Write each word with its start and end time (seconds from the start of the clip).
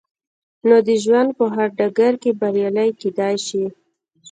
نو 0.67 0.75
د 0.87 0.89
ژوند 1.03 1.29
په 1.37 1.45
هر 1.55 1.69
ډګر 1.77 2.13
کې 2.21 2.31
بريالي 2.39 2.87
کېدای 3.01 3.35
شئ. 3.47 3.65